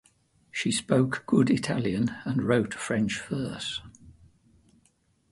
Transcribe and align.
She 0.49 0.71
spoke 0.71 1.25
good 1.27 1.51
Italian 1.51 2.09
and 2.25 2.41
wrote 2.41 2.73
French 2.73 3.21
verse. 3.21 3.81